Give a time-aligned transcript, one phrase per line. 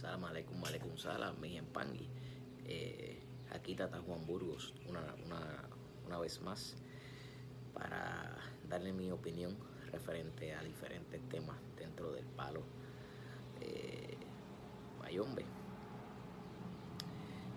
[0.00, 2.08] Salam aleikum, aleikum salam, mi empangui.
[2.64, 3.20] Eh,
[3.52, 5.68] aquí está Juan Burgos una, una,
[6.06, 6.74] una vez más
[7.74, 8.34] para
[8.66, 9.58] darle mi opinión
[9.92, 12.62] referente a diferentes temas dentro del palo
[13.60, 14.16] eh,
[15.00, 15.44] mayombe.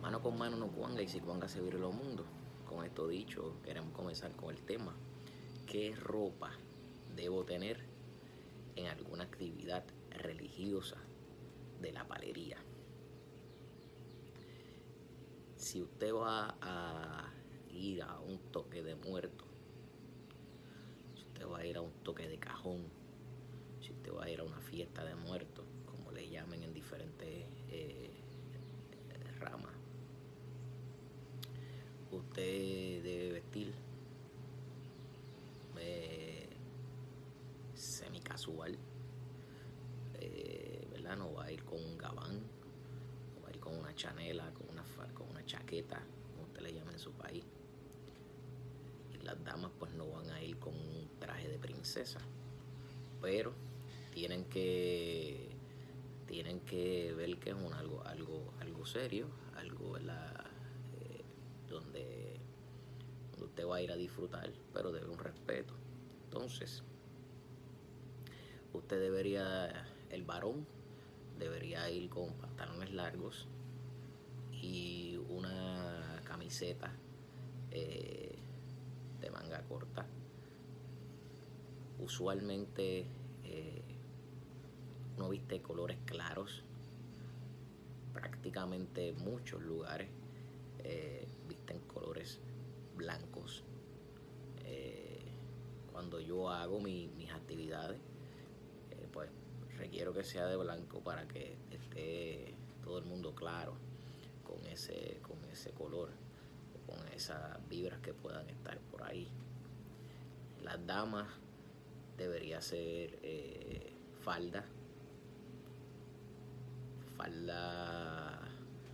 [0.00, 2.26] Mano con mano no cuanga y si cuanga se vire los mundos.
[2.68, 4.94] Con esto dicho, queremos comenzar con el tema.
[5.66, 6.52] ¿Qué ropa
[7.16, 7.84] debo tener
[8.76, 10.98] en alguna actividad religiosa
[11.80, 12.58] de la palería?
[15.56, 17.32] Si usted va a
[17.70, 19.44] ir a un toque de muerto,
[21.14, 22.84] si usted va a ir a un toque de cajón,
[23.80, 27.46] si usted va a ir a una fiesta de muertos, como le llamen en diferentes
[27.68, 28.10] eh,
[29.40, 29.74] ramas,
[32.10, 33.74] usted debe vestir
[35.78, 36.48] eh,
[37.74, 38.76] semi casual,
[40.20, 41.16] eh, ¿verdad?
[41.16, 42.42] No va ir con un gabán,
[43.46, 46.98] a ir con una chanela, con una, con una chaqueta, como usted le llama en
[46.98, 47.44] su país.
[49.12, 52.20] Y las damas pues no van a ir con un traje de princesa,
[53.20, 53.52] pero
[54.12, 55.56] tienen que
[56.26, 60.48] tienen que ver que es un algo algo algo serio, algo ¿verdad?
[61.68, 62.40] donde,
[63.40, 65.74] usted va a ir a disfrutar, pero debe un respeto.
[66.24, 66.82] Entonces,
[68.72, 70.66] usted debería, el varón
[71.38, 73.46] debería ir con pantalones largos
[74.52, 76.92] y una camiseta
[77.70, 78.36] eh,
[79.20, 80.06] de manga corta.
[81.98, 83.06] Usualmente
[83.44, 83.82] eh,
[85.16, 86.62] uno viste colores claros,
[88.12, 90.08] prácticamente muchos lugares
[90.84, 92.40] eh, visten colores
[92.96, 93.64] blancos.
[94.64, 95.22] Eh,
[95.92, 97.98] cuando yo hago mis actividades,
[99.12, 99.30] pues
[99.78, 103.74] requiero que sea de blanco para que esté todo el mundo claro
[104.44, 106.10] con ese, con ese color
[106.74, 109.28] o con esas vibras que puedan estar por ahí.
[110.62, 111.28] Las damas
[112.16, 113.18] debería ser
[114.20, 114.64] falda,
[117.16, 118.40] falda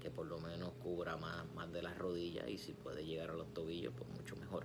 [0.00, 3.34] que por lo menos cubra más, más de las rodillas y si puede llegar a
[3.34, 4.64] los tobillos, pues mucho mejor.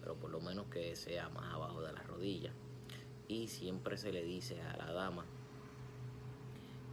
[0.00, 2.54] Pero por lo menos que sea más abajo de las rodillas.
[3.46, 5.24] Siempre se le dice a la dama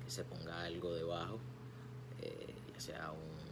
[0.03, 1.39] que se ponga algo debajo,
[2.21, 3.45] eh, ya sea un,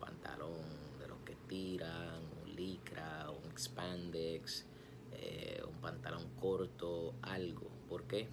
[0.00, 4.64] pantalón de los que tiran, un licra, un expandex,
[5.12, 7.68] eh, un pantalón corto, algo.
[7.88, 8.28] ¿Por qué?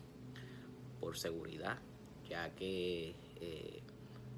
[0.99, 1.79] Por seguridad,
[2.27, 3.81] ya que eh,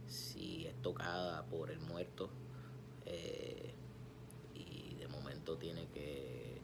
[0.08, 2.30] si es tocada por el muerto
[3.06, 3.74] eh,
[4.54, 6.61] y de momento tiene que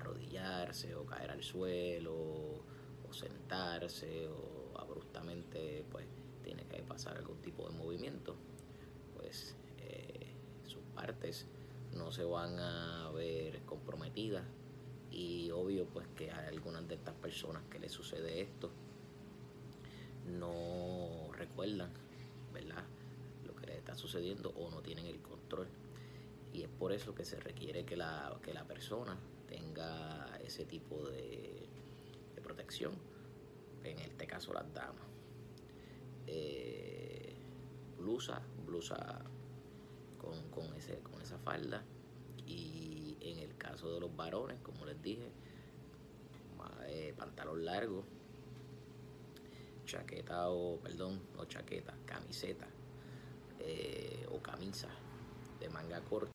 [0.00, 6.06] arrodillarse o caer al suelo o sentarse o abruptamente pues
[6.42, 8.36] tiene que pasar algún tipo de movimiento
[9.16, 10.32] pues eh,
[10.64, 11.46] sus partes
[11.94, 14.44] no se van a ver comprometidas
[15.10, 18.70] y obvio pues que a algunas de estas personas que le sucede esto
[20.26, 21.90] no recuerdan
[22.52, 22.84] ¿verdad?
[23.46, 25.68] Lo que les está sucediendo o no tienen el control.
[26.52, 29.16] Y es por eso que se requiere que la, que la persona
[29.48, 31.68] tenga ese tipo de,
[32.42, 32.92] protección.
[33.84, 35.06] En este caso las damas.
[36.26, 37.36] Eh,
[37.98, 39.22] blusa, blusa
[40.18, 41.82] con, ese, con esa falda.
[42.46, 45.30] Y en el caso de los varones, como les dije,
[46.86, 48.04] eh, pantalón largo,
[49.84, 52.66] chaqueta o, perdón, no chaqueta, camiseta
[53.60, 54.88] eh, o camisa
[55.60, 56.18] de manga corta